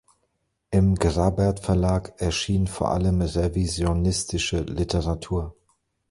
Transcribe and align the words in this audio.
Im 0.71 0.95
Grabert-Verlag 0.95 2.15
erschien 2.19 2.65
vor 2.65 2.89
allem 2.89 3.21
revisionistische 3.21 4.61
Literatur. 4.61 5.55